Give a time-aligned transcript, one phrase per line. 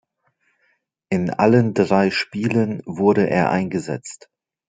[1.11, 4.31] In allen drei Spielen wurde er eingesetzt.